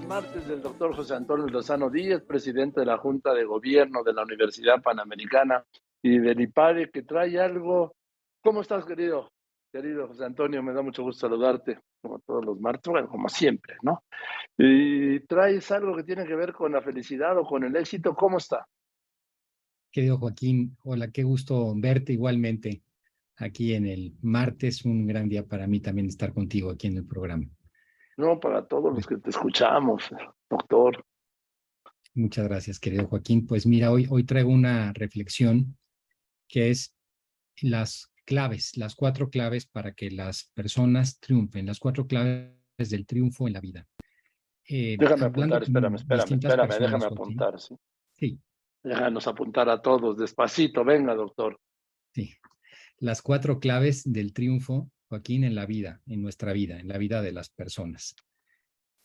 es 0.00 0.06
martes 0.06 0.46
del 0.48 0.62
doctor 0.62 0.94
José 0.94 1.14
Antonio 1.14 1.46
Lozano 1.46 1.90
Díaz, 1.90 2.22
presidente 2.22 2.80
de 2.80 2.86
la 2.86 2.98
Junta 2.98 3.32
de 3.34 3.44
Gobierno 3.44 4.02
de 4.02 4.12
la 4.12 4.22
Universidad 4.22 4.82
Panamericana 4.82 5.64
y 6.02 6.18
del 6.18 6.40
IPADE, 6.40 6.90
que 6.90 7.02
trae 7.02 7.38
algo. 7.40 7.94
¿Cómo 8.42 8.60
estás, 8.62 8.84
querido? 8.84 9.30
Querido 9.72 10.08
José 10.08 10.24
Antonio, 10.24 10.62
me 10.62 10.72
da 10.72 10.82
mucho 10.82 11.02
gusto 11.02 11.26
saludarte, 11.26 11.78
como 12.00 12.18
todos 12.20 12.44
los 12.44 12.60
martes, 12.60 12.90
bueno, 12.90 13.08
como 13.08 13.28
siempre, 13.28 13.76
¿no? 13.82 14.02
Y 14.56 15.20
traes 15.20 15.70
algo 15.70 15.96
que 15.96 16.04
tiene 16.04 16.26
que 16.26 16.34
ver 16.34 16.52
con 16.52 16.72
la 16.72 16.82
felicidad 16.82 17.36
o 17.38 17.44
con 17.44 17.64
el 17.64 17.76
éxito. 17.76 18.14
¿Cómo 18.14 18.38
está? 18.38 18.66
Querido 19.90 20.18
Joaquín, 20.18 20.76
hola, 20.84 21.10
qué 21.10 21.22
gusto 21.22 21.74
verte 21.76 22.12
igualmente 22.12 22.82
aquí 23.36 23.74
en 23.74 23.86
el 23.86 24.14
martes. 24.22 24.84
Un 24.84 25.06
gran 25.06 25.28
día 25.28 25.46
para 25.46 25.66
mí 25.66 25.80
también 25.80 26.08
estar 26.08 26.32
contigo 26.32 26.70
aquí 26.70 26.86
en 26.86 26.96
el 26.96 27.06
programa. 27.06 27.46
No, 28.16 28.40
para 28.40 28.66
todos 28.66 28.94
los 28.94 29.06
que 29.06 29.18
te 29.18 29.30
escuchamos, 29.30 30.10
doctor. 30.48 31.04
Muchas 32.14 32.48
gracias, 32.48 32.80
querido 32.80 33.06
Joaquín. 33.06 33.46
Pues 33.46 33.66
mira, 33.66 33.90
hoy, 33.90 34.06
hoy 34.08 34.24
traigo 34.24 34.50
una 34.50 34.92
reflexión 34.94 35.76
que 36.48 36.70
es 36.70 36.96
las 37.60 38.10
claves, 38.24 38.76
las 38.76 38.94
cuatro 38.94 39.28
claves 39.28 39.66
para 39.66 39.92
que 39.92 40.10
las 40.10 40.50
personas 40.54 41.20
triunfen, 41.20 41.66
las 41.66 41.78
cuatro 41.78 42.06
claves 42.06 42.54
del 42.78 43.06
triunfo 43.06 43.46
en 43.46 43.52
la 43.52 43.60
vida. 43.60 43.86
Eh, 44.68 44.96
déjame 44.98 45.26
apuntar, 45.26 45.62
espérame, 45.62 45.94
espérame, 45.94 46.32
espérame, 46.32 46.78
déjame 46.80 47.04
apuntar, 47.04 47.60
¿sí? 47.60 47.76
Sí. 48.14 48.40
Déjanos 48.82 49.26
apuntar 49.26 49.68
a 49.68 49.80
todos, 49.80 50.16
despacito, 50.16 50.84
venga, 50.84 51.14
doctor. 51.14 51.60
Sí. 52.12 52.34
Las 52.98 53.20
cuatro 53.20 53.60
claves 53.60 54.10
del 54.10 54.32
triunfo 54.32 54.90
Joaquín, 55.08 55.44
en 55.44 55.54
la 55.54 55.66
vida, 55.66 56.02
en 56.06 56.22
nuestra 56.22 56.52
vida, 56.52 56.78
en 56.80 56.88
la 56.88 56.98
vida 56.98 57.22
de 57.22 57.32
las 57.32 57.50
personas. 57.50 58.14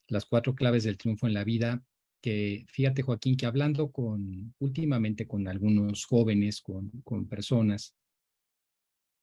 Las 0.08 0.26
cuatro 0.26 0.55
claves 0.55 0.84
del 0.84 0.98
triunfo 0.98 1.28
en 1.28 1.34
la 1.34 1.44
vida, 1.44 1.84
que 2.22 2.66
fíjate 2.68 3.02
Joaquín, 3.02 3.38
que 3.38 3.46
hablando 3.46 3.92
con, 3.92 4.53
últimamente 4.59 5.28
con 5.28 5.48
algunos 5.48 6.06
jóvenes, 6.06 6.62
con, 6.62 6.90
con 7.03 7.28
personas, 7.28 7.95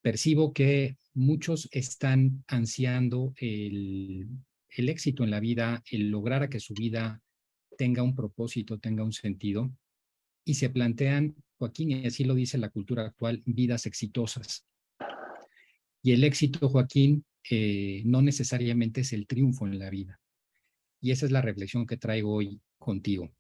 percibo 0.03 0.53
que 0.53 0.97
muchos 1.15 1.69
están 1.73 2.45
ansiando 2.47 3.33
el, 3.37 4.29
el 4.71 4.89
éxito 4.89 5.25
en 5.25 5.31
la 5.31 5.41
vida, 5.41 5.83
el 5.91 6.11
lograr 6.11 6.43
a 6.43 6.49
que 6.49 6.61
su 6.61 6.75
vida 6.75 7.21
tenga 7.77 8.03
un 8.03 8.15
propósito, 8.15 8.79
tenga 8.79 9.05
un 9.05 9.13
sentido, 9.13 9.73
y 10.45 10.55
se 10.55 10.71
plantean, 10.71 11.37
Joaquín, 11.59 11.91
y 11.91 12.07
así 12.07 12.25
lo 12.25 12.35
dice 12.35 12.59
la 12.59 12.71
cultura 12.71 13.07
actual, 13.07 13.43
vidas 13.45 13.87
exitosas. 13.87 14.68
Y 16.03 16.13
el 16.13 16.25
éxito, 16.25 16.69
Joaquín, 16.69 17.25
eh, 17.51 18.03
no 18.05 18.23
necesariamente 18.23 19.01
es 19.01 19.13
el 19.13 19.27
triunfo 19.27 19.67
en 19.67 19.79
la 19.79 19.91
vida. 19.91 20.21
Y 21.01 21.13
esa 21.13 21.27
es 21.27 21.33
la 21.33 21.43
reflexión 21.43 21.87
que 21.87 21.97
traigo 21.97 22.35
hoy 22.35 22.61
contigo. 22.79 23.31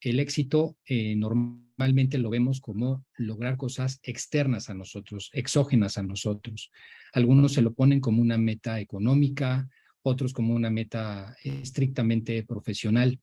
El 0.00 0.20
éxito 0.20 0.76
eh, 0.86 1.16
normalmente 1.16 2.18
lo 2.18 2.28
vemos 2.28 2.60
como 2.60 3.06
lograr 3.16 3.56
cosas 3.56 4.00
externas 4.02 4.68
a 4.68 4.74
nosotros, 4.74 5.30
exógenas 5.32 5.96
a 5.96 6.02
nosotros. 6.02 6.70
Algunos 7.14 7.52
se 7.52 7.62
lo 7.62 7.72
ponen 7.72 8.00
como 8.00 8.20
una 8.20 8.36
meta 8.36 8.80
económica, 8.80 9.66
otros 10.02 10.34
como 10.34 10.54
una 10.54 10.68
meta 10.70 11.34
estrictamente 11.42 12.42
profesional. 12.42 13.18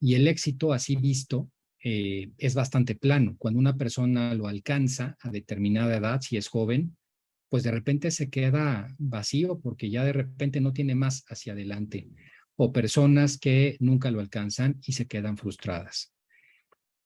Y 0.00 0.14
el 0.14 0.28
éxito 0.28 0.74
así 0.74 0.96
visto 0.96 1.50
eh, 1.82 2.30
es 2.36 2.54
bastante 2.54 2.94
plano. 2.94 3.36
Cuando 3.38 3.58
una 3.58 3.76
persona 3.76 4.34
lo 4.34 4.48
alcanza 4.48 5.16
a 5.20 5.30
determinada 5.30 5.96
edad, 5.96 6.20
si 6.20 6.36
es 6.36 6.48
joven, 6.48 6.97
pues 7.48 7.62
de 7.62 7.70
repente 7.70 8.10
se 8.10 8.30
queda 8.30 8.94
vacío 8.98 9.60
porque 9.60 9.90
ya 9.90 10.04
de 10.04 10.12
repente 10.12 10.60
no 10.60 10.72
tiene 10.72 10.94
más 10.94 11.24
hacia 11.28 11.52
adelante. 11.52 12.08
O 12.56 12.72
personas 12.72 13.38
que 13.38 13.76
nunca 13.80 14.10
lo 14.10 14.20
alcanzan 14.20 14.80
y 14.84 14.92
se 14.92 15.06
quedan 15.06 15.36
frustradas. 15.36 16.12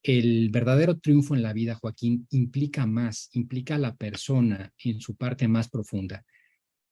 El 0.02 0.50
verdadero 0.50 0.98
triunfo 0.98 1.36
en 1.36 1.42
la 1.42 1.52
vida, 1.52 1.76
Joaquín, 1.76 2.26
implica 2.30 2.86
más, 2.86 3.28
implica 3.32 3.76
a 3.76 3.78
la 3.78 3.94
persona 3.94 4.72
en 4.82 5.00
su 5.00 5.14
parte 5.14 5.46
más 5.46 5.68
profunda. 5.68 6.24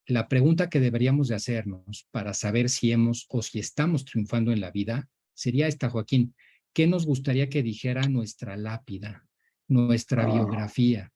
La 0.07 0.29
pregunta 0.29 0.69
que 0.69 0.79
deberíamos 0.79 1.29
de 1.29 1.35
hacernos 1.35 2.07
para 2.13 2.35
saber 2.35 2.69
si 2.69 2.93
hemos 2.93 3.27
o 3.29 3.43
si 3.43 3.59
estamos 3.59 4.05
triunfando 4.05 4.53
en 4.53 4.61
la 4.61 4.71
vida 4.71 5.09
sería 5.35 5.67
esta, 5.67 5.91
Joaquín. 5.91 6.35
¿Qué 6.73 6.87
nos 6.87 7.05
gustaría 7.05 7.49
que 7.49 7.65
dijera 7.65 8.03
nuestra 8.09 8.57
lápida, 8.57 9.27
nuestra 9.67 10.25
ah. 10.25 10.35
biografía, 10.35 11.13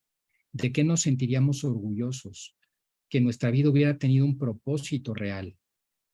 ¿De 0.54 0.70
qué 0.70 0.84
nos 0.84 1.00
sentiríamos 1.00 1.64
orgullosos? 1.64 2.54
Que 3.08 3.20
nuestra 3.20 3.50
vida 3.50 3.70
hubiera 3.70 3.98
tenido 3.98 4.24
un 4.24 4.38
propósito 4.38 5.12
real. 5.12 5.56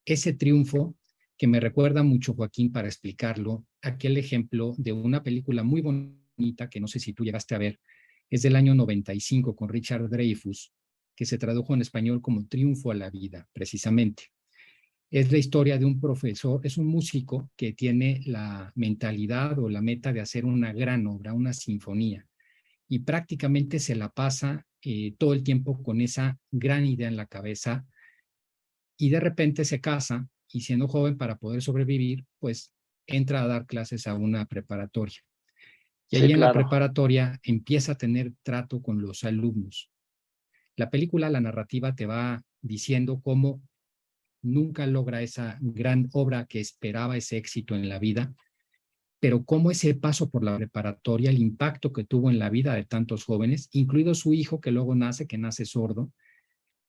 Ese 0.03 0.33
triunfo 0.33 0.97
que 1.37 1.45
me 1.45 1.59
recuerda 1.59 2.01
mucho, 2.01 2.33
Joaquín, 2.33 2.71
para 2.71 2.87
explicarlo, 2.87 3.67
aquel 3.83 4.17
ejemplo 4.17 4.73
de 4.79 4.93
una 4.93 5.21
película 5.21 5.61
muy 5.61 5.81
bonita 5.81 6.69
que 6.71 6.79
no 6.79 6.87
sé 6.87 6.97
si 6.97 7.13
tú 7.13 7.23
llegaste 7.23 7.53
a 7.53 7.59
ver, 7.59 7.79
es 8.31 8.41
del 8.41 8.55
año 8.55 8.73
95 8.73 9.55
con 9.55 9.69
Richard 9.69 10.09
Dreyfus, 10.09 10.73
que 11.15 11.27
se 11.27 11.37
tradujo 11.37 11.75
en 11.75 11.81
español 11.81 12.19
como 12.19 12.47
Triunfo 12.47 12.89
a 12.89 12.95
la 12.95 13.11
vida, 13.11 13.47
precisamente. 13.53 14.31
Es 15.11 15.31
la 15.31 15.37
historia 15.37 15.77
de 15.77 15.85
un 15.85 15.99
profesor, 15.99 16.61
es 16.63 16.79
un 16.79 16.87
músico 16.87 17.51
que 17.55 17.73
tiene 17.73 18.21
la 18.25 18.71
mentalidad 18.73 19.59
o 19.59 19.69
la 19.69 19.83
meta 19.83 20.11
de 20.11 20.21
hacer 20.21 20.45
una 20.45 20.73
gran 20.73 21.05
obra, 21.05 21.31
una 21.31 21.53
sinfonía 21.53 22.27
y 22.91 22.99
prácticamente 22.99 23.79
se 23.79 23.95
la 23.95 24.09
pasa 24.09 24.65
eh, 24.81 25.15
todo 25.17 25.33
el 25.33 25.43
tiempo 25.43 25.81
con 25.81 26.01
esa 26.01 26.37
gran 26.51 26.85
idea 26.85 27.07
en 27.07 27.15
la 27.15 27.25
cabeza 27.25 27.85
y 28.97 29.09
de 29.09 29.21
repente 29.21 29.63
se 29.63 29.79
casa 29.79 30.27
y 30.51 30.59
siendo 30.59 30.89
joven 30.89 31.17
para 31.17 31.37
poder 31.37 31.61
sobrevivir, 31.61 32.25
pues 32.37 32.73
entra 33.07 33.43
a 33.43 33.47
dar 33.47 33.65
clases 33.65 34.07
a 34.07 34.15
una 34.15 34.45
preparatoria. 34.45 35.21
Y 36.09 36.17
ahí 36.17 36.33
en 36.33 36.41
la 36.41 36.51
preparatoria 36.51 37.39
empieza 37.43 37.93
a 37.93 37.97
tener 37.97 38.33
trato 38.43 38.81
con 38.81 39.01
los 39.01 39.23
alumnos. 39.23 39.89
La 40.75 40.89
película, 40.89 41.29
la 41.29 41.39
narrativa 41.39 41.95
te 41.95 42.05
va 42.05 42.43
diciendo 42.61 43.21
cómo 43.21 43.61
nunca 44.41 44.85
logra 44.85 45.21
esa 45.21 45.57
gran 45.61 46.09
obra 46.11 46.45
que 46.45 46.59
esperaba 46.59 47.15
ese 47.15 47.37
éxito 47.37 47.73
en 47.73 47.87
la 47.87 47.99
vida, 47.99 48.33
pero 49.21 49.45
cómo 49.45 49.69
ese 49.69 49.93
paso 49.93 50.31
por 50.31 50.43
la 50.43 50.57
preparatoria, 50.57 51.29
el 51.29 51.37
impacto 51.37 51.93
que 51.93 52.03
tuvo 52.03 52.31
en 52.31 52.39
la 52.39 52.49
vida 52.49 52.73
de 52.73 52.85
tantos 52.85 53.23
jóvenes, 53.23 53.69
incluido 53.71 54.15
su 54.15 54.33
hijo 54.33 54.59
que 54.59 54.71
luego 54.71 54.95
nace, 54.95 55.27
que 55.27 55.37
nace 55.37 55.63
sordo, 55.63 56.11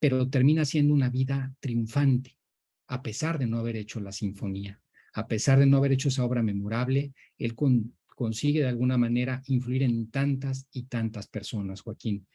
pero 0.01 0.27
termina 0.31 0.65
siendo 0.65 0.95
una 0.95 1.11
vida 1.11 1.55
triunfante, 1.61 2.39
a 2.87 3.03
pesar 3.03 3.39
de 3.39 3.47
no 3.47 3.59
haber 3.59 3.77
hecho 3.77 4.01
la 4.01 4.13
sinfonía, 4.13 4.81
a 5.13 5.29
pesar 5.29 5.59
de 5.59 5.67
no 5.67 5.77
haber 5.77 5.93
hecho 5.93 6.09
esa 6.09 6.25
obra 6.25 6.43
memorable, 6.43 7.13
él 7.37 7.55
consigue 8.17 8.61
de 8.61 8.69
alguna 8.69 8.97
manera 8.97 9.43
influir 9.49 9.83
en 9.83 10.11
tantas 10.11 10.67
y 10.73 10.85
tantas 10.85 11.27
personas, 11.27 11.83
Joaquín, 11.83 12.27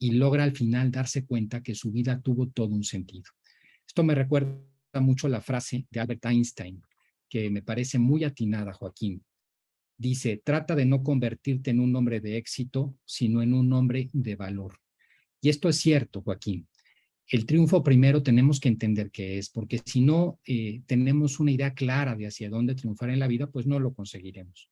y 0.00 0.14
logra 0.14 0.42
al 0.42 0.56
final 0.56 0.90
darse 0.90 1.24
cuenta 1.26 1.62
que 1.62 1.76
su 1.76 1.92
vida 1.92 2.20
tuvo 2.20 2.48
todo 2.48 2.74
un 2.74 2.82
sentido. 2.82 3.30
Esto 3.86 4.02
me 4.02 4.16
recuerda 4.16 4.58
mucho 5.00 5.28
la 5.28 5.40
frase 5.40 5.86
de 5.92 6.00
Albert 6.00 6.26
Einstein, 6.26 6.82
que 7.28 7.50
me 7.50 7.62
parece 7.62 8.00
muy 8.00 8.24
atinada, 8.24 8.72
Joaquín 8.72 9.22
dice, 9.96 10.40
trata 10.44 10.74
de 10.74 10.86
no 10.86 11.02
convertirte 11.02 11.70
en 11.70 11.80
un 11.80 11.94
hombre 11.96 12.20
de 12.20 12.36
éxito, 12.36 12.96
sino 13.04 13.42
en 13.42 13.54
un 13.54 13.72
hombre 13.72 14.08
de 14.12 14.36
valor. 14.36 14.78
Y 15.40 15.48
esto 15.48 15.68
es 15.68 15.76
cierto, 15.76 16.22
Joaquín. 16.22 16.68
El 17.26 17.46
triunfo 17.46 17.82
primero 17.82 18.22
tenemos 18.22 18.60
que 18.60 18.68
entender 18.68 19.10
qué 19.10 19.38
es, 19.38 19.48
porque 19.48 19.80
si 19.84 20.02
no 20.02 20.40
eh, 20.46 20.82
tenemos 20.86 21.40
una 21.40 21.52
idea 21.52 21.72
clara 21.72 22.14
de 22.14 22.26
hacia 22.26 22.50
dónde 22.50 22.74
triunfar 22.74 23.10
en 23.10 23.18
la 23.18 23.28
vida, 23.28 23.46
pues 23.46 23.66
no 23.66 23.78
lo 23.80 23.94
conseguiremos. 23.94 24.70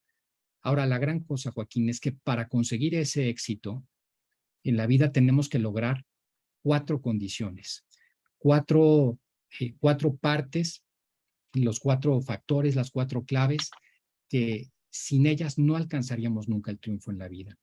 Ahora, 0.60 0.86
la 0.86 0.98
gran 0.98 1.20
cosa, 1.20 1.50
Joaquín, 1.50 1.88
es 1.88 1.98
que 1.98 2.12
para 2.12 2.48
conseguir 2.48 2.94
ese 2.94 3.28
éxito 3.28 3.84
en 4.64 4.76
la 4.76 4.86
vida 4.86 5.12
tenemos 5.12 5.48
que 5.48 5.58
lograr 5.58 6.04
cuatro 6.62 7.00
condiciones, 7.00 7.84
cuatro, 8.38 9.18
eh, 9.58 9.74
cuatro 9.80 10.14
partes, 10.14 10.84
los 11.54 11.80
cuatro 11.80 12.20
factores, 12.20 12.76
las 12.76 12.90
cuatro 12.90 13.24
claves 13.24 13.70
que 14.28 14.70
sin 14.92 15.26
ellas 15.26 15.58
no 15.58 15.74
alcanzaríamos 15.74 16.48
nunca 16.48 16.70
el 16.70 16.78
triunfo 16.78 17.10
en 17.10 17.18
la 17.18 17.26
vida. 17.26 17.58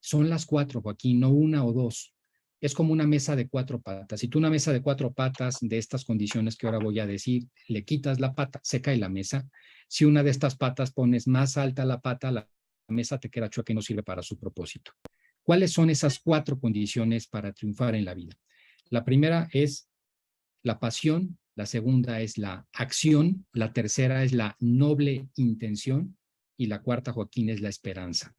Son 0.00 0.28
las 0.28 0.46
cuatro, 0.46 0.82
Joaquín, 0.82 1.20
no 1.20 1.30
una 1.30 1.64
o 1.64 1.72
dos. 1.72 2.12
Es 2.60 2.74
como 2.74 2.92
una 2.92 3.06
mesa 3.06 3.36
de 3.36 3.48
cuatro 3.48 3.80
patas. 3.80 4.20
Si 4.20 4.28
tú 4.28 4.38
una 4.38 4.50
mesa 4.50 4.72
de 4.72 4.82
cuatro 4.82 5.12
patas 5.12 5.58
de 5.60 5.78
estas 5.78 6.04
condiciones 6.04 6.56
que 6.56 6.66
ahora 6.66 6.80
voy 6.80 6.98
a 6.98 7.06
decir, 7.06 7.48
le 7.68 7.84
quitas 7.84 8.18
la 8.18 8.34
pata, 8.34 8.60
se 8.64 8.82
cae 8.82 8.96
la 8.96 9.08
mesa. 9.08 9.48
Si 9.88 10.04
una 10.04 10.22
de 10.22 10.30
estas 10.30 10.56
patas 10.56 10.92
pones 10.92 11.28
más 11.28 11.56
alta 11.56 11.84
la 11.84 12.00
pata, 12.00 12.32
la 12.32 12.50
mesa 12.88 13.18
te 13.18 13.30
queda 13.30 13.48
chueca 13.48 13.72
y 13.72 13.76
no 13.76 13.82
sirve 13.82 14.02
para 14.02 14.22
su 14.22 14.36
propósito. 14.36 14.92
¿Cuáles 15.42 15.72
son 15.72 15.88
esas 15.88 16.18
cuatro 16.18 16.58
condiciones 16.58 17.28
para 17.28 17.52
triunfar 17.52 17.94
en 17.94 18.04
la 18.04 18.14
vida? 18.14 18.34
La 18.90 19.04
primera 19.04 19.48
es 19.52 19.88
la 20.62 20.80
pasión, 20.80 21.38
la 21.54 21.66
segunda 21.66 22.20
es 22.20 22.38
la 22.38 22.66
acción, 22.72 23.46
la 23.52 23.72
tercera 23.72 24.24
es 24.24 24.32
la 24.32 24.56
noble 24.58 25.28
intención 25.36 26.16
y 26.60 26.66
la 26.66 26.82
cuarta, 26.82 27.10
Joaquín, 27.10 27.48
es 27.48 27.62
la 27.62 27.70
esperanza. 27.70 28.36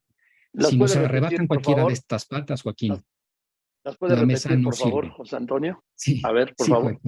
Si 0.53 0.77
nos 0.77 0.95
arrebatan 0.95 1.47
cualquiera 1.47 1.85
de 1.85 1.93
estas 1.93 2.27
patas, 2.27 2.61
Joaquín. 2.61 3.01
¿Las 3.83 3.97
puede 3.97 4.15
repetir, 4.15 4.61
por 4.61 4.75
favor, 4.75 5.09
José 5.09 5.37
Antonio? 5.37 5.83
Sí. 5.95 6.21
A 6.23 6.31
ver, 6.31 6.53
por 6.55 6.67
favor. 6.67 7.01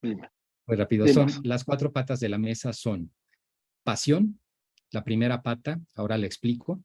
Dime. 0.00 0.30
Pues 0.64 0.78
rápido, 0.78 1.08
son 1.08 1.28
las 1.42 1.64
cuatro 1.64 1.92
patas 1.92 2.20
de 2.20 2.28
la 2.28 2.38
mesa 2.38 2.72
son 2.72 3.12
Pasión, 3.82 4.40
la 4.92 5.02
primera 5.02 5.42
pata, 5.42 5.80
ahora 5.96 6.16
le 6.16 6.28
explico. 6.28 6.84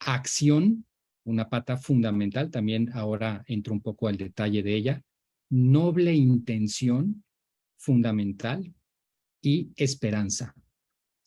Acción, 0.00 0.86
una 1.24 1.50
pata 1.50 1.76
fundamental, 1.76 2.50
también 2.50 2.90
ahora 2.94 3.44
entro 3.48 3.74
un 3.74 3.82
poco 3.82 4.08
al 4.08 4.16
detalle 4.16 4.62
de 4.62 4.74
ella. 4.74 5.02
Noble 5.50 6.14
intención, 6.14 7.22
fundamental. 7.76 8.72
Y 9.42 9.72
esperanza. 9.76 10.54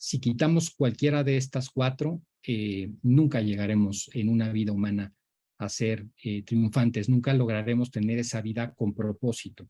Si 0.02 0.18
quitamos 0.18 0.70
cualquiera 0.70 1.22
de 1.24 1.36
estas 1.36 1.68
cuatro, 1.68 2.22
eh, 2.42 2.90
nunca 3.02 3.42
llegaremos 3.42 4.08
en 4.14 4.30
una 4.30 4.50
vida 4.50 4.72
humana 4.72 5.12
a 5.58 5.68
ser 5.68 6.06
eh, 6.24 6.42
triunfantes, 6.42 7.10
nunca 7.10 7.34
lograremos 7.34 7.90
tener 7.90 8.18
esa 8.18 8.40
vida 8.40 8.72
con 8.72 8.94
propósito. 8.94 9.68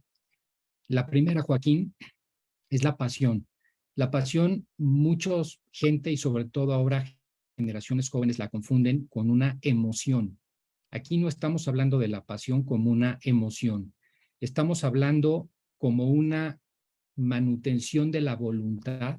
La 0.87 1.09
primera, 1.09 1.43
Joaquín, 1.43 1.97
es 2.69 2.85
la 2.85 2.97
pasión. 2.97 3.49
La 3.97 4.13
pasión, 4.13 4.69
muchos 4.79 5.61
gente 5.73 6.13
y 6.13 6.17
sobre 6.17 6.45
todo 6.45 6.75
ahora 6.75 7.05
generaciones 7.57 8.09
jóvenes 8.09 8.39
la 8.39 8.51
confunden 8.51 9.09
con 9.09 9.33
una 9.33 9.59
emoción. 9.63 10.39
Aquí 10.93 11.19
no 11.19 11.27
estamos 11.27 11.67
hablando 11.67 11.99
de 11.99 12.07
la 12.07 12.25
pasión 12.25 12.63
como 12.63 12.93
una 12.93 13.19
emoción, 13.23 13.95
estamos 14.39 14.85
hablando 14.85 15.51
como 15.77 16.09
una 16.09 16.61
manutención 17.17 18.13
de 18.13 18.21
la 18.21 18.37
voluntad 18.37 19.19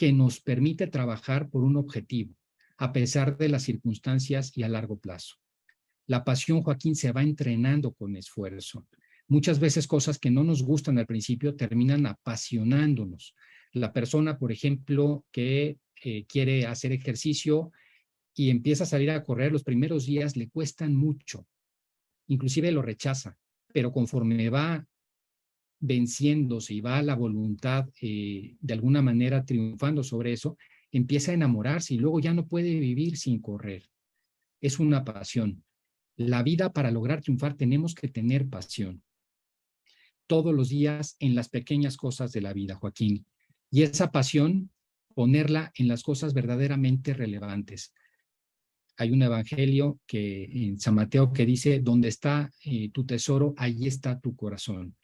que 0.00 0.14
nos 0.14 0.40
permite 0.40 0.86
trabajar 0.86 1.50
por 1.50 1.62
un 1.62 1.76
objetivo, 1.76 2.34
a 2.78 2.90
pesar 2.90 3.36
de 3.36 3.50
las 3.50 3.64
circunstancias 3.64 4.50
y 4.56 4.62
a 4.62 4.68
largo 4.70 4.98
plazo. 4.98 5.36
La 6.06 6.24
pasión, 6.24 6.62
Joaquín, 6.62 6.96
se 6.96 7.12
va 7.12 7.22
entrenando 7.22 7.92
con 7.92 8.16
esfuerzo. 8.16 8.86
Muchas 9.28 9.60
veces 9.60 9.86
cosas 9.86 10.18
que 10.18 10.30
no 10.30 10.42
nos 10.42 10.62
gustan 10.62 10.96
al 10.96 11.04
principio 11.04 11.54
terminan 11.54 12.06
apasionándonos. 12.06 13.34
La 13.74 13.92
persona, 13.92 14.38
por 14.38 14.52
ejemplo, 14.52 15.26
que 15.30 15.76
eh, 16.02 16.24
quiere 16.24 16.64
hacer 16.64 16.92
ejercicio 16.92 17.70
y 18.34 18.48
empieza 18.48 18.84
a 18.84 18.86
salir 18.86 19.10
a 19.10 19.22
correr, 19.22 19.52
los 19.52 19.64
primeros 19.64 20.06
días 20.06 20.34
le 20.34 20.48
cuestan 20.48 20.96
mucho, 20.96 21.46
inclusive 22.26 22.72
lo 22.72 22.80
rechaza, 22.80 23.36
pero 23.70 23.92
conforme 23.92 24.48
va 24.48 24.86
venciéndose 25.80 26.74
y 26.74 26.80
va 26.80 27.02
la 27.02 27.14
voluntad 27.14 27.88
eh, 28.00 28.56
de 28.60 28.74
alguna 28.74 29.02
manera 29.02 29.44
triunfando 29.44 30.04
sobre 30.04 30.32
eso, 30.32 30.56
empieza 30.92 31.32
a 31.32 31.34
enamorarse 31.34 31.94
y 31.94 31.98
luego 31.98 32.20
ya 32.20 32.34
no 32.34 32.46
puede 32.46 32.78
vivir 32.78 33.16
sin 33.16 33.40
correr. 33.40 33.88
Es 34.60 34.78
una 34.78 35.04
pasión. 35.04 35.64
La 36.16 36.42
vida 36.42 36.72
para 36.72 36.90
lograr 36.90 37.22
triunfar 37.22 37.54
tenemos 37.56 37.94
que 37.94 38.08
tener 38.08 38.48
pasión. 38.48 39.02
Todos 40.26 40.54
los 40.54 40.68
días 40.68 41.16
en 41.18 41.34
las 41.34 41.48
pequeñas 41.48 41.96
cosas 41.96 42.30
de 42.32 42.42
la 42.42 42.52
vida, 42.52 42.74
Joaquín. 42.74 43.26
Y 43.70 43.82
esa 43.82 44.12
pasión, 44.12 44.70
ponerla 45.14 45.72
en 45.74 45.88
las 45.88 46.02
cosas 46.02 46.34
verdaderamente 46.34 47.14
relevantes. 47.14 47.92
Hay 48.96 49.12
un 49.12 49.22
evangelio 49.22 49.98
que 50.06 50.44
en 50.44 50.78
San 50.78 50.94
Mateo 50.94 51.32
que 51.32 51.46
dice, 51.46 51.80
donde 51.80 52.08
está 52.08 52.50
eh, 52.64 52.90
tu 52.90 53.06
tesoro, 53.06 53.54
ahí 53.56 53.86
está 53.86 54.20
tu 54.20 54.36
corazón. 54.36 54.94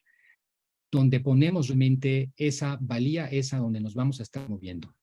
Donde 0.90 1.20
ponemos 1.20 1.74
mente 1.74 2.32
esa 2.36 2.78
valía, 2.80 3.26
esa 3.26 3.58
donde 3.58 3.80
nos 3.80 3.94
vamos 3.94 4.20
a 4.20 4.22
estar 4.22 4.48
moviendo. 4.48 4.94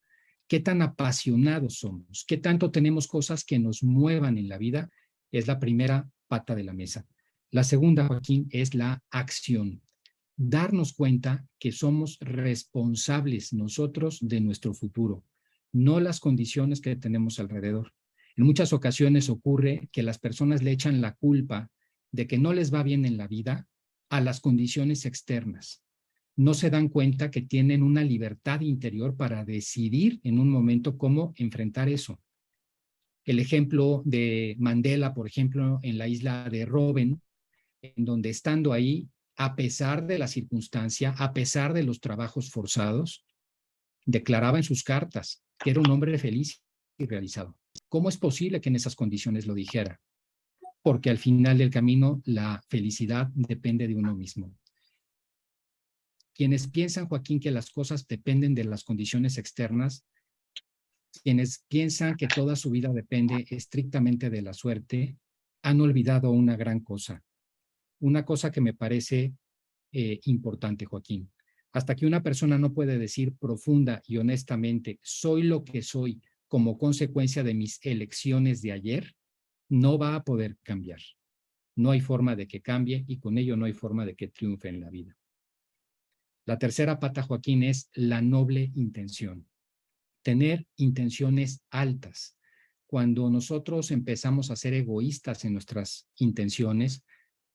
¿Qué 0.48 0.60
tan 0.60 0.82
apasionados 0.82 1.80
somos? 1.80 2.26
¿Qué 2.28 2.38
tanto 2.38 2.72
tenemos 2.72 3.08
cosas 3.08 3.44
que 3.44 3.60
nos 3.60 3.84
muevan 3.84 4.38
en 4.38 4.48
la 4.48 4.58
vida? 4.58 4.90
es 5.34 5.48
la 5.48 5.60
primera 5.60 6.10
pata 6.28 6.56
de 6.56 6.64
la 6.64 6.74
mesa. 6.74 7.06
La 7.52 7.64
segunda, 7.64 8.08
Joaquín, 8.08 8.48
es 8.52 8.74
la 8.76 9.04
acción. 9.10 9.82
Darnos 10.38 10.94
cuenta 10.94 11.46
que 11.60 11.72
somos 11.72 12.18
responsables 12.22 13.52
nosotros 13.52 14.20
de 14.22 14.40
nuestro 14.40 14.74
futuro, 14.74 15.26
no 15.72 16.00
las 16.00 16.20
condiciones 16.20 16.82
que 16.82 16.96
tenemos 16.96 17.40
alrededor. 17.40 17.94
En 18.36 18.46
muchas 18.46 18.74
ocasiones 18.74 19.30
ocurre 19.30 19.90
que 19.92 20.04
las 20.04 20.18
personas 20.20 20.64
le 20.64 20.72
echan 20.72 21.02
la 21.02 21.14
culpa 21.16 21.70
de 22.12 22.28
que 22.28 22.38
no 22.38 22.54
les 22.54 22.74
va 22.74 22.84
bien 22.84 23.06
en 23.06 23.18
la 23.18 23.28
vida 23.28 23.68
a 24.14 24.22
las 24.22 24.40
condiciones 24.40 25.06
externas. 25.06 25.84
No 26.36 26.54
se 26.54 26.70
dan 26.70 26.90
cuenta 26.90 27.32
que 27.32 27.42
tienen 27.42 27.84
una 27.84 28.04
libertad 28.04 28.62
interior 28.62 29.16
para 29.16 29.46
decidir 29.46 30.20
en 30.24 30.40
un 30.40 30.50
momento 30.50 30.98
cómo 30.98 31.34
enfrentar 31.38 31.90
eso 31.90 32.20
el 33.26 33.40
ejemplo 33.40 34.02
de 34.06 34.56
Mandela, 34.60 35.14
por 35.14 35.28
ejemplo, 35.28 35.80
en 35.82 35.98
la 35.98 36.08
isla 36.08 36.50
de 36.50 36.66
Robben, 36.66 37.22
en 37.82 38.06
donde 38.06 38.30
estando 38.30 38.74
ahí, 38.74 39.10
a 39.38 39.56
pesar 39.56 40.06
de 40.06 40.20
la 40.20 40.28
circunstancia, 40.28 41.16
a 41.18 41.34
pesar 41.34 41.74
de 41.74 41.84
los 41.84 42.00
trabajos 42.00 42.52
forzados, 42.52 43.26
declaraba 44.06 44.58
en 44.58 44.64
sus 44.64 44.84
cartas 44.84 45.44
que 45.58 45.72
era 45.72 45.80
un 45.80 45.90
hombre 45.90 46.18
feliz 46.18 46.62
y 46.98 47.06
realizado. 47.06 47.56
¿Cómo 47.88 48.10
es 48.10 48.18
posible 48.18 48.60
que 48.60 48.70
en 48.70 48.76
esas 48.76 48.96
condiciones 48.96 49.48
lo 49.48 49.54
dijera? 49.54 50.02
Porque 50.84 51.10
al 51.10 51.18
final 51.18 51.58
del 51.58 51.72
camino 51.72 52.22
la 52.26 52.62
felicidad 52.70 53.30
depende 53.34 53.88
de 53.88 53.96
uno 53.96 54.14
mismo. 54.16 54.54
Quienes 56.36 56.68
piensan, 56.68 57.08
Joaquín, 57.08 57.40
que 57.40 57.52
las 57.52 57.72
cosas 57.72 58.08
dependen 58.08 58.54
de 58.54 58.66
las 58.66 58.84
condiciones 58.84 59.38
externas, 59.40 60.06
quienes 61.24 61.64
piensan 61.68 62.16
que 62.16 62.28
toda 62.28 62.56
su 62.56 62.70
vida 62.70 62.90
depende 62.90 63.46
estrictamente 63.50 64.30
de 64.30 64.42
la 64.42 64.54
suerte, 64.54 65.18
han 65.62 65.80
olvidado 65.80 66.32
una 66.32 66.58
gran 66.58 66.82
cosa, 66.82 67.24
una 68.00 68.26
cosa 68.26 68.52
que 68.52 68.62
me 68.62 68.74
parece 68.74 69.34
eh, 69.92 70.20
importante, 70.26 70.86
Joaquín. 70.86 71.32
Hasta 71.72 71.96
que 71.96 72.06
una 72.06 72.22
persona 72.22 72.58
no 72.58 72.74
puede 72.74 72.98
decir 72.98 73.36
profunda 73.36 74.02
y 74.06 74.18
honestamente, 74.18 75.00
soy 75.02 75.44
lo 75.44 75.64
que 75.64 75.82
soy 75.82 76.22
como 76.48 76.78
consecuencia 76.78 77.44
de 77.44 77.54
mis 77.54 77.80
elecciones 77.84 78.62
de 78.62 78.74
ayer, 78.74 79.16
no 79.74 79.98
va 79.98 80.16
a 80.16 80.24
poder 80.24 80.58
cambiar. 80.64 81.02
No 81.76 81.92
hay 81.92 82.02
forma 82.02 82.36
de 82.36 82.48
que 82.48 82.62
cambie 82.62 83.04
y 83.08 83.18
con 83.18 83.38
ello 83.38 83.58
no 83.58 83.66
hay 83.66 83.74
forma 83.74 84.06
de 84.06 84.16
que 84.16 84.28
triunfe 84.28 84.70
en 84.70 84.80
la 84.80 84.90
vida. 84.90 85.18
La 86.46 86.60
tercera 86.60 87.00
pata, 87.00 87.24
Joaquín, 87.24 87.64
es 87.64 87.90
la 87.94 88.22
noble 88.22 88.72
intención 88.76 89.48
tener 90.24 90.66
intenciones 90.78 91.62
altas. 91.70 92.38
Cuando 92.88 93.30
nosotros 93.30 93.92
empezamos 93.92 94.50
a 94.50 94.56
ser 94.56 94.74
egoístas 94.74 95.46
en 95.46 95.54
nuestras 95.54 96.08
intenciones, 96.16 97.04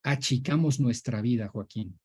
achicamos 0.02 0.78
nuestra 0.78 1.22
vida, 1.22 1.48
Joaquín. 1.48 1.98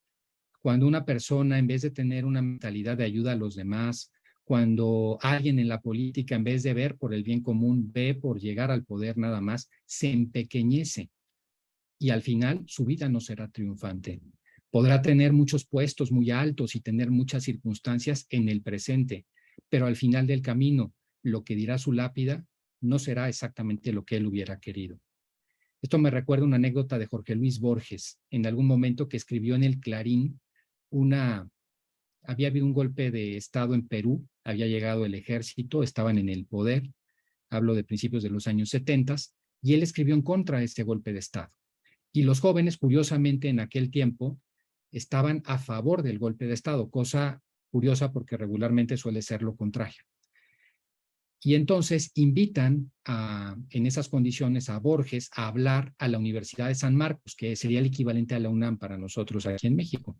Cuando 0.61 0.87
una 0.87 1.03
persona, 1.03 1.59
en 1.59 1.67
vez 1.67 1.81
de 1.81 1.91
tener 1.91 2.23
una 2.23 2.41
mentalidad 2.41 2.97
de 2.97 3.03
ayuda 3.03 3.33
a 3.33 3.35
los 3.35 3.55
demás, 3.55 4.12
cuando 4.43 5.17
alguien 5.21 5.59
en 5.59 5.67
la 5.67 5.81
política, 5.81 6.35
en 6.35 6.43
vez 6.43 6.63
de 6.63 6.73
ver 6.73 6.97
por 6.97 7.13
el 7.13 7.23
bien 7.23 7.41
común, 7.41 7.91
ve 7.93 8.13
por 8.13 8.39
llegar 8.39 8.71
al 8.71 8.83
poder 8.83 9.17
nada 9.17 9.41
más, 9.41 9.69
se 9.85 10.11
empequeñece 10.11 11.09
y 11.99 12.09
al 12.09 12.21
final 12.21 12.63
su 12.67 12.83
vida 12.83 13.07
no 13.07 13.21
será 13.21 13.47
triunfante. 13.47 14.19
Podrá 14.69 15.01
tener 15.01 15.31
muchos 15.31 15.65
puestos 15.65 16.11
muy 16.11 16.31
altos 16.31 16.75
y 16.75 16.81
tener 16.81 17.11
muchas 17.11 17.43
circunstancias 17.43 18.25
en 18.29 18.49
el 18.49 18.61
presente, 18.61 19.25
pero 19.69 19.85
al 19.85 19.95
final 19.95 20.27
del 20.27 20.41
camino 20.41 20.93
lo 21.21 21.43
que 21.43 21.55
dirá 21.55 21.77
su 21.77 21.93
lápida 21.93 22.45
no 22.81 22.99
será 22.99 23.29
exactamente 23.29 23.93
lo 23.93 24.03
que 24.03 24.17
él 24.17 24.25
hubiera 24.25 24.59
querido. 24.59 24.99
Esto 25.81 25.97
me 25.97 26.11
recuerda 26.11 26.45
una 26.45 26.57
anécdota 26.57 26.97
de 26.97 27.05
Jorge 27.05 27.35
Luis 27.35 27.59
Borges, 27.59 28.19
en 28.29 28.45
algún 28.45 28.67
momento 28.67 29.07
que 29.07 29.17
escribió 29.17 29.55
en 29.55 29.63
el 29.63 29.79
Clarín 29.79 30.39
una, 30.89 31.49
había 32.23 32.49
habido 32.49 32.65
un 32.65 32.73
golpe 32.73 33.11
de 33.11 33.37
Estado 33.37 33.73
en 33.75 33.87
Perú, 33.87 34.27
había 34.43 34.67
llegado 34.67 35.05
el 35.05 35.15
ejército, 35.15 35.83
estaban 35.83 36.17
en 36.17 36.29
el 36.29 36.45
poder, 36.45 36.89
hablo 37.49 37.75
de 37.75 37.83
principios 37.83 38.23
de 38.23 38.29
los 38.29 38.47
años 38.47 38.69
70, 38.69 39.15
y 39.61 39.73
él 39.73 39.83
escribió 39.83 40.13
en 40.15 40.21
contra 40.21 40.59
de 40.59 40.65
este 40.65 40.83
golpe 40.83 41.13
de 41.13 41.19
Estado. 41.19 41.51
Y 42.11 42.23
los 42.23 42.39
jóvenes, 42.39 42.77
curiosamente, 42.77 43.49
en 43.49 43.59
aquel 43.59 43.89
tiempo, 43.89 44.39
estaban 44.91 45.41
a 45.45 45.57
favor 45.57 46.03
del 46.03 46.19
golpe 46.19 46.45
de 46.45 46.53
Estado, 46.53 46.89
cosa 46.89 47.41
curiosa 47.71 48.11
porque 48.11 48.37
regularmente 48.37 48.97
suele 48.97 49.21
ser 49.21 49.41
lo 49.41 49.55
contrario. 49.55 50.03
Y 51.45 51.55
entonces 51.55 52.11
invitan 52.15 52.91
en 53.05 53.85
esas 53.85 54.07
condiciones 54.07 54.69
a 54.69 54.79
Borges 54.79 55.29
a 55.35 55.47
hablar 55.47 55.93
a 55.97 56.07
la 56.07 56.17
Universidad 56.17 56.69
de 56.69 56.75
San 56.75 56.95
Marcos, 56.95 57.35
que 57.35 57.55
sería 57.57 57.79
el 57.79 57.87
equivalente 57.87 58.35
a 58.35 58.39
la 58.39 58.47
UNAM 58.47 58.77
para 58.77 58.97
nosotros 58.97 59.45
aquí 59.45 59.67
en 59.67 59.75
México. 59.75 60.17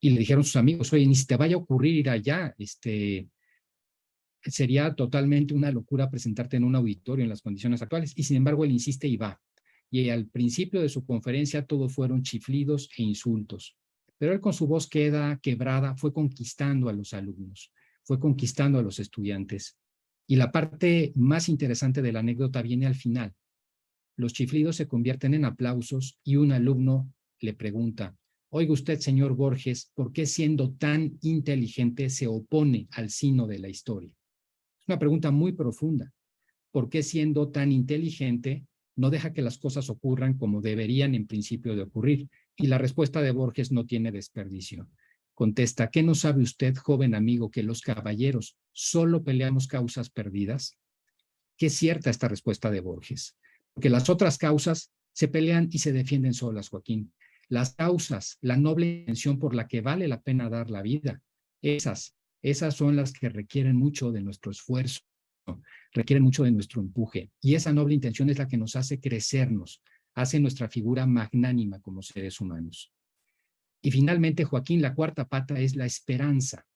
Y 0.00 0.10
le 0.10 0.18
dijeron 0.18 0.42
sus 0.42 0.56
amigos, 0.56 0.92
oye, 0.92 1.06
ni 1.06 1.14
si 1.14 1.26
te 1.26 1.36
vaya 1.36 1.54
a 1.54 1.58
ocurrir 1.58 1.94
ir 1.94 2.10
allá, 2.10 2.54
este, 2.58 3.28
sería 4.42 4.94
totalmente 4.94 5.54
una 5.54 5.70
locura 5.70 6.10
presentarte 6.10 6.56
en 6.56 6.64
un 6.64 6.76
auditorio 6.76 7.22
en 7.22 7.28
las 7.30 7.42
condiciones 7.42 7.82
actuales. 7.82 8.12
Y 8.16 8.24
sin 8.24 8.36
embargo, 8.36 8.64
él 8.64 8.72
insiste 8.72 9.08
y 9.08 9.16
va. 9.16 9.40
Y 9.90 10.10
al 10.10 10.26
principio 10.26 10.80
de 10.80 10.88
su 10.88 11.04
conferencia 11.04 11.64
todo 11.64 11.88
fueron 11.88 12.22
chiflidos 12.22 12.90
e 12.96 13.02
insultos 13.02 13.76
pero 14.18 14.32
él 14.32 14.40
con 14.40 14.52
su 14.52 14.66
voz 14.66 14.88
queda 14.88 15.38
quebrada 15.40 15.96
fue 15.96 16.12
conquistando 16.12 16.88
a 16.88 16.92
los 16.92 17.14
alumnos, 17.14 17.72
fue 18.02 18.18
conquistando 18.18 18.78
a 18.78 18.82
los 18.82 18.98
estudiantes. 18.98 19.78
Y 20.26 20.36
la 20.36 20.52
parte 20.52 21.12
más 21.14 21.48
interesante 21.48 22.02
de 22.02 22.12
la 22.12 22.20
anécdota 22.20 22.60
viene 22.60 22.86
al 22.86 22.96
final. 22.96 23.32
Los 24.16 24.32
chiflidos 24.32 24.76
se 24.76 24.88
convierten 24.88 25.34
en 25.34 25.44
aplausos 25.44 26.18
y 26.24 26.36
un 26.36 26.52
alumno 26.52 27.10
le 27.40 27.54
pregunta, 27.54 28.16
oiga 28.50 28.72
usted, 28.72 28.98
señor 28.98 29.34
Borges, 29.36 29.92
¿por 29.94 30.12
qué 30.12 30.26
siendo 30.26 30.72
tan 30.72 31.16
inteligente 31.22 32.10
se 32.10 32.26
opone 32.26 32.88
al 32.90 33.10
sino 33.10 33.46
de 33.46 33.60
la 33.60 33.68
historia? 33.68 34.17
Una 34.88 34.98
pregunta 34.98 35.30
muy 35.30 35.52
profunda. 35.52 36.10
¿Por 36.70 36.88
qué 36.88 37.02
siendo 37.02 37.50
tan 37.50 37.72
inteligente 37.72 38.64
no 38.96 39.10
deja 39.10 39.34
que 39.34 39.42
las 39.42 39.58
cosas 39.58 39.90
ocurran 39.90 40.38
como 40.38 40.62
deberían 40.62 41.14
en 41.14 41.26
principio 41.26 41.76
de 41.76 41.82
ocurrir? 41.82 42.30
Y 42.56 42.68
la 42.68 42.78
respuesta 42.78 43.20
de 43.20 43.30
Borges 43.30 43.70
no 43.70 43.84
tiene 43.84 44.10
desperdicio. 44.10 44.88
Contesta, 45.34 45.90
¿qué 45.90 46.02
no 46.02 46.14
sabe 46.14 46.42
usted, 46.42 46.74
joven 46.74 47.14
amigo, 47.14 47.50
que 47.50 47.62
los 47.62 47.82
caballeros 47.82 48.56
solo 48.72 49.22
peleamos 49.22 49.66
causas 49.66 50.08
perdidas? 50.08 50.78
Qué 51.58 51.68
cierta 51.68 52.08
esta 52.08 52.26
respuesta 52.26 52.70
de 52.70 52.80
Borges, 52.80 53.36
porque 53.74 53.90
las 53.90 54.08
otras 54.08 54.38
causas 54.38 54.90
se 55.12 55.28
pelean 55.28 55.68
y 55.70 55.80
se 55.80 55.92
defienden 55.92 56.32
solas, 56.32 56.70
Joaquín. 56.70 57.12
Las 57.48 57.74
causas, 57.74 58.38
la 58.40 58.56
noble 58.56 59.00
intención 59.00 59.38
por 59.38 59.54
la 59.54 59.68
que 59.68 59.82
vale 59.82 60.08
la 60.08 60.22
pena 60.22 60.48
dar 60.48 60.70
la 60.70 60.82
vida, 60.82 61.22
esas, 61.62 62.16
esas 62.42 62.76
son 62.76 62.96
las 62.96 63.12
que 63.12 63.28
requieren 63.28 63.76
mucho 63.76 64.12
de 64.12 64.22
nuestro 64.22 64.50
esfuerzo, 64.50 65.00
requieren 65.92 66.22
mucho 66.22 66.44
de 66.44 66.52
nuestro 66.52 66.80
empuje. 66.80 67.30
Y 67.40 67.54
esa 67.54 67.72
noble 67.72 67.94
intención 67.94 68.30
es 68.30 68.38
la 68.38 68.48
que 68.48 68.56
nos 68.56 68.76
hace 68.76 69.00
crecernos, 69.00 69.82
hace 70.14 70.40
nuestra 70.40 70.68
figura 70.68 71.06
magnánima 71.06 71.80
como 71.80 72.02
seres 72.02 72.40
humanos. 72.40 72.92
Y 73.80 73.90
finalmente, 73.90 74.44
Joaquín, 74.44 74.82
la 74.82 74.94
cuarta 74.94 75.28
pata 75.28 75.58
es 75.60 75.76
la 75.76 75.86
esperanza. 75.86 76.66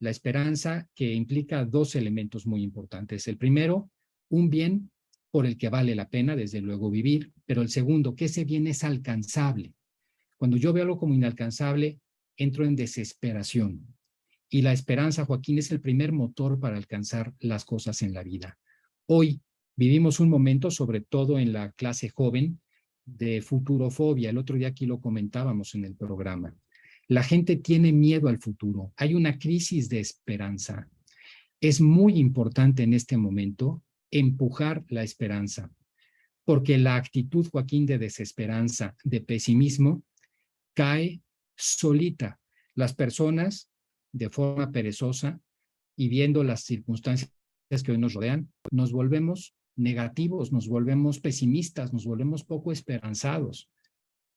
La 0.00 0.10
esperanza 0.10 0.88
que 0.94 1.12
implica 1.12 1.64
dos 1.64 1.96
elementos 1.96 2.46
muy 2.46 2.62
importantes. 2.62 3.26
El 3.26 3.36
primero, 3.36 3.90
un 4.28 4.48
bien 4.48 4.90
por 5.30 5.44
el 5.46 5.58
que 5.58 5.68
vale 5.68 5.94
la 5.94 6.08
pena, 6.08 6.36
desde 6.36 6.60
luego, 6.60 6.90
vivir, 6.90 7.32
pero 7.44 7.62
el 7.62 7.68
segundo, 7.68 8.14
que 8.14 8.26
ese 8.26 8.44
bien 8.44 8.66
es 8.66 8.84
alcanzable. 8.84 9.74
Cuando 10.36 10.56
yo 10.56 10.72
veo 10.72 10.84
algo 10.84 10.98
como 10.98 11.14
inalcanzable, 11.14 11.98
entro 12.36 12.64
en 12.64 12.76
desesperación. 12.76 13.97
Y 14.50 14.62
la 14.62 14.72
esperanza, 14.72 15.26
Joaquín, 15.26 15.58
es 15.58 15.70
el 15.70 15.80
primer 15.80 16.12
motor 16.12 16.58
para 16.58 16.76
alcanzar 16.76 17.34
las 17.40 17.64
cosas 17.64 18.02
en 18.02 18.14
la 18.14 18.22
vida. 18.22 18.58
Hoy 19.06 19.42
vivimos 19.76 20.20
un 20.20 20.30
momento, 20.30 20.70
sobre 20.70 21.00
todo 21.00 21.38
en 21.38 21.52
la 21.52 21.72
clase 21.72 22.08
joven, 22.08 22.60
de 23.04 23.42
futurofobia. 23.42 24.30
El 24.30 24.38
otro 24.38 24.56
día 24.56 24.68
aquí 24.68 24.86
lo 24.86 25.00
comentábamos 25.00 25.74
en 25.74 25.84
el 25.84 25.94
programa. 25.94 26.54
La 27.08 27.22
gente 27.22 27.56
tiene 27.56 27.92
miedo 27.92 28.28
al 28.28 28.38
futuro. 28.38 28.92
Hay 28.96 29.14
una 29.14 29.38
crisis 29.38 29.88
de 29.88 30.00
esperanza. 30.00 30.88
Es 31.60 31.80
muy 31.80 32.18
importante 32.18 32.82
en 32.82 32.94
este 32.94 33.16
momento 33.16 33.82
empujar 34.10 34.84
la 34.88 35.02
esperanza, 35.02 35.70
porque 36.44 36.78
la 36.78 36.96
actitud, 36.96 37.48
Joaquín, 37.50 37.86
de 37.86 37.98
desesperanza, 37.98 38.96
de 39.04 39.20
pesimismo, 39.20 40.02
cae 40.74 41.20
solita. 41.56 42.38
Las 42.74 42.94
personas, 42.94 43.70
de 44.12 44.30
forma 44.30 44.70
perezosa 44.70 45.40
y 45.96 46.08
viendo 46.08 46.44
las 46.44 46.62
circunstancias 46.62 47.32
que 47.84 47.92
hoy 47.92 47.98
nos 47.98 48.14
rodean, 48.14 48.52
nos 48.70 48.92
volvemos 48.92 49.54
negativos, 49.76 50.52
nos 50.52 50.68
volvemos 50.68 51.20
pesimistas, 51.20 51.92
nos 51.92 52.04
volvemos 52.04 52.44
poco 52.44 52.72
esperanzados. 52.72 53.70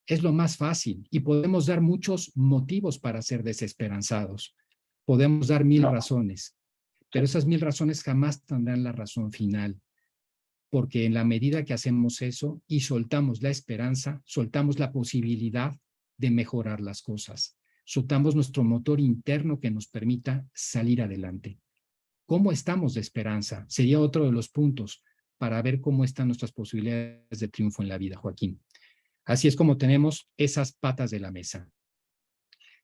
Es 0.05 0.23
lo 0.23 0.33
más 0.33 0.57
fácil 0.57 1.07
y 1.09 1.21
podemos 1.21 1.65
dar 1.65 1.81
muchos 1.81 2.31
motivos 2.35 2.99
para 2.99 3.21
ser 3.21 3.43
desesperanzados. 3.43 4.55
Podemos 5.05 5.47
dar 5.47 5.65
mil 5.65 5.83
razones, 5.83 6.55
pero 7.11 7.25
esas 7.25 7.45
mil 7.45 7.59
razones 7.59 8.03
jamás 8.03 8.43
tendrán 8.43 8.83
la 8.83 8.91
razón 8.91 9.31
final, 9.31 9.79
porque 10.69 11.05
en 11.05 11.13
la 11.13 11.25
medida 11.25 11.65
que 11.65 11.73
hacemos 11.73 12.21
eso 12.21 12.61
y 12.67 12.81
soltamos 12.81 13.41
la 13.41 13.49
esperanza, 13.49 14.21
soltamos 14.25 14.79
la 14.79 14.91
posibilidad 14.91 15.77
de 16.17 16.31
mejorar 16.31 16.81
las 16.81 17.01
cosas, 17.01 17.57
soltamos 17.91 18.35
nuestro 18.35 18.63
motor 18.63 19.01
interno 19.01 19.59
que 19.59 19.69
nos 19.69 19.87
permita 19.87 20.47
salir 20.53 21.01
adelante. 21.01 21.59
¿Cómo 22.25 22.53
estamos 22.53 22.93
de 22.93 23.01
esperanza? 23.01 23.65
Sería 23.67 23.99
otro 23.99 24.23
de 24.23 24.31
los 24.31 24.47
puntos 24.47 25.03
para 25.37 25.61
ver 25.61 25.81
cómo 25.81 26.05
están 26.05 26.27
nuestras 26.27 26.53
posibilidades 26.53 27.39
de 27.39 27.49
triunfo 27.49 27.81
en 27.81 27.89
la 27.89 27.97
vida, 27.97 28.15
Joaquín. 28.15 28.61
Así 29.25 29.49
es 29.49 29.57
como 29.57 29.75
tenemos 29.75 30.29
esas 30.37 30.71
patas 30.71 31.11
de 31.11 31.19
la 31.19 31.31
mesa. 31.31 31.69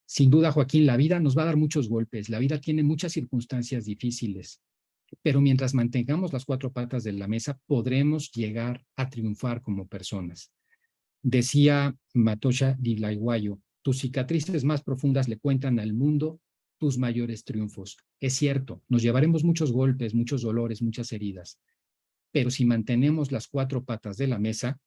Sin 0.06 0.30
duda, 0.30 0.52
Joaquín, 0.52 0.86
la 0.86 0.98
vida 0.98 1.22
nos 1.22 1.38
va 1.38 1.44
a 1.44 1.46
dar 1.46 1.56
muchos 1.56 1.88
golpes, 1.88 2.28
la 2.28 2.40
vida 2.40 2.60
tiene 2.60 2.84
muchas 2.84 3.14
circunstancias 3.14 3.86
difíciles, 3.86 4.62
pero 5.22 5.40
mientras 5.40 5.74
mantengamos 5.74 6.34
las 6.34 6.44
cuatro 6.44 6.74
patas 6.74 7.06
de 7.06 7.14
la 7.14 7.30
mesa, 7.30 7.58
podremos 7.66 8.30
llegar 8.32 8.86
a 8.98 9.10
triunfar 9.10 9.62
como 9.62 9.88
personas. 9.88 10.52
Decía 11.24 11.96
Matosha 12.14 12.76
Dilaiwayo, 12.78 13.62
tus 13.88 14.00
cicatrices 14.00 14.66
más 14.66 14.84
profundas 14.84 15.30
le 15.30 15.38
cuentan 15.38 15.80
al 15.80 15.94
mundo 15.94 16.42
tus 16.78 16.98
mayores 16.98 17.46
triunfos. 17.46 17.96
Es 18.20 18.34
cierto, 18.34 18.84
nos 18.90 19.02
llevaremos 19.02 19.46
muchos 19.46 19.72
golpes, 19.72 20.14
muchos 20.14 20.42
dolores, 20.42 20.82
muchas 20.82 21.14
heridas, 21.14 21.58
pero 22.34 22.52
si 22.52 22.66
mantenemos 22.66 23.32
las 23.32 23.48
cuatro 23.48 23.86
patas 23.86 24.18
de 24.18 24.28
la 24.28 24.40
mesa, 24.40 24.78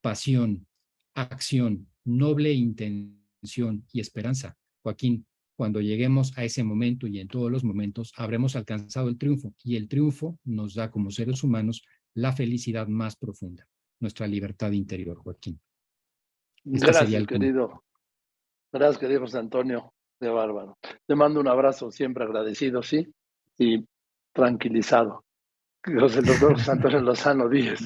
pasión, 0.00 0.66
acción, 1.14 1.88
noble 2.06 2.54
intención 2.54 3.86
y 3.92 4.00
esperanza, 4.00 4.56
Joaquín, 4.82 5.26
cuando 5.54 5.82
lleguemos 5.82 6.32
a 6.38 6.44
ese 6.44 6.64
momento 6.64 7.06
y 7.06 7.20
en 7.20 7.28
todos 7.28 7.52
los 7.52 7.64
momentos, 7.64 8.14
habremos 8.16 8.56
alcanzado 8.56 9.10
el 9.10 9.18
triunfo 9.18 9.54
y 9.62 9.76
el 9.76 9.88
triunfo 9.88 10.38
nos 10.42 10.72
da 10.72 10.90
como 10.90 11.10
seres 11.10 11.44
humanos 11.44 11.82
la 12.14 12.32
felicidad 12.32 12.88
más 12.88 13.14
profunda, 13.14 13.68
nuestra 14.00 14.26
libertad 14.26 14.72
interior, 14.72 15.18
Joaquín. 15.18 15.60
Gracias, 16.64 17.26
querido. 17.26 17.84
Gracias, 18.72 18.98
querido 18.98 19.20
José 19.20 19.38
Antonio. 19.38 19.92
De 20.20 20.28
bárbaro. 20.28 20.76
Te 21.06 21.14
mando 21.14 21.38
un 21.38 21.46
abrazo 21.46 21.92
siempre 21.92 22.24
agradecido, 22.24 22.82
sí, 22.82 23.06
y 23.56 23.84
tranquilizado. 24.32 25.24
José 25.84 26.22
doctor 26.22 26.58
Santos 26.58 26.92
Lozano 27.02 27.48
Díez, 27.48 27.80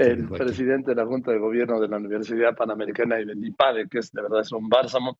el 0.00 0.28
presidente 0.28 0.90
de 0.90 0.96
la 0.96 1.06
Junta 1.06 1.30
de 1.30 1.38
Gobierno 1.38 1.80
de 1.80 1.88
la 1.88 1.96
Universidad 1.96 2.56
Panamericana 2.56 3.20
y 3.20 3.24
del 3.24 3.44
IPADE, 3.46 3.88
que 3.88 4.00
es 4.00 4.10
de 4.10 4.22
verdad 4.22 4.40
es 4.40 4.52
un 4.52 4.68
bálsamo. 4.68 5.16